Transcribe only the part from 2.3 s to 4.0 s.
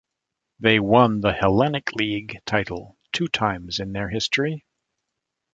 title two times in